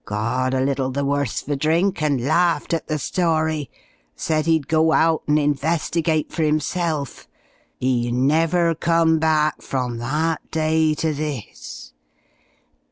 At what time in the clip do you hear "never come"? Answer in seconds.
8.11-9.19